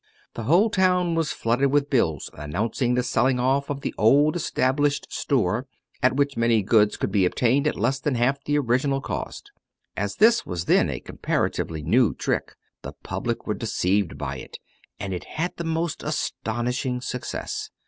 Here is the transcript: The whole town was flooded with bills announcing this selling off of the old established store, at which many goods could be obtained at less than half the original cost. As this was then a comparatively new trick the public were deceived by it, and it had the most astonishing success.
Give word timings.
The 0.33 0.45
whole 0.45 0.71
town 0.71 1.13
was 1.13 1.31
flooded 1.31 1.69
with 1.69 1.91
bills 1.91 2.31
announcing 2.33 2.95
this 2.95 3.07
selling 3.07 3.39
off 3.39 3.69
of 3.69 3.81
the 3.81 3.93
old 3.99 4.35
established 4.35 5.13
store, 5.13 5.67
at 6.01 6.15
which 6.15 6.35
many 6.35 6.63
goods 6.63 6.97
could 6.97 7.11
be 7.11 7.23
obtained 7.23 7.67
at 7.67 7.77
less 7.77 7.99
than 7.99 8.15
half 8.15 8.43
the 8.43 8.57
original 8.57 8.99
cost. 8.99 9.51
As 9.95 10.15
this 10.15 10.43
was 10.43 10.65
then 10.65 10.89
a 10.89 10.99
comparatively 10.99 11.83
new 11.83 12.15
trick 12.15 12.55
the 12.81 12.93
public 13.03 13.45
were 13.45 13.53
deceived 13.53 14.17
by 14.17 14.37
it, 14.37 14.57
and 14.99 15.13
it 15.13 15.25
had 15.35 15.55
the 15.57 15.63
most 15.63 16.01
astonishing 16.01 16.99
success. 16.99 17.69